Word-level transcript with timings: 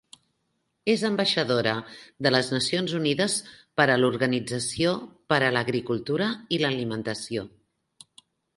És 0.93 1.01
ambaixadora 1.09 1.73
de 2.27 2.31
les 2.31 2.49
Nacions 2.55 2.95
Unides 3.01 3.35
per 3.81 3.87
a 3.89 3.99
l'Organització 4.01 4.97
per 5.35 5.41
a 5.45 5.53
l'Agricultura 5.59 6.33
i 6.57 6.63
l'Alimentació. 6.65 7.47